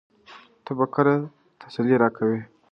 [0.63, 1.15] ته به کله
[1.61, 2.39] تسلي راکوې؟